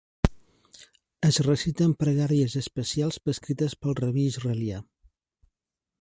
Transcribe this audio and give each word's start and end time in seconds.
Es 1.27 1.37
reciten 1.49 1.93
pregàries 2.03 2.57
especials 2.63 3.23
prescrites 3.27 3.79
pel 3.85 3.97
rabí 4.03 4.29
israelià. 4.35 4.85